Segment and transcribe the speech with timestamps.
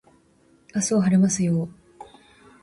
[0.73, 1.69] 明日は晴れますよ